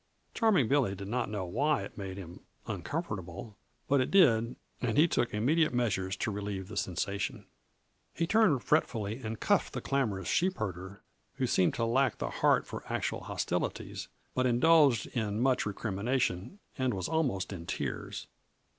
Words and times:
Charming 0.33 0.67
Billy 0.67 0.95
did 0.95 1.09
not 1.09 1.29
know 1.29 1.45
why 1.45 1.83
it 1.83 1.95
made 1.95 2.17
him 2.17 2.39
uncomfortable, 2.65 3.55
but 3.87 4.01
it 4.01 4.09
did 4.09 4.55
and 4.81 4.97
he 4.97 5.07
took 5.07 5.31
immediate 5.31 5.75
measures 5.75 6.15
to 6.17 6.31
relieve 6.31 6.67
the 6.69 6.75
sensation. 6.75 7.45
He 8.11 8.25
turned 8.25 8.63
fretfully 8.63 9.17
and 9.23 9.39
cuffed 9.39 9.73
the 9.73 9.79
clamorous 9.79 10.27
sheepherder, 10.27 11.03
who 11.35 11.45
seemed 11.45 11.75
to 11.75 11.85
lack 11.85 12.17
the 12.17 12.31
heart 12.31 12.65
for 12.65 12.83
actual 12.91 13.25
hostilities 13.25 14.07
but 14.33 14.47
indulged 14.47 15.05
in 15.15 15.39
much 15.39 15.67
recrimination 15.67 16.57
and 16.79 16.95
was 16.95 17.07
almost 17.07 17.53
in 17.53 17.67
tears. 17.67 18.25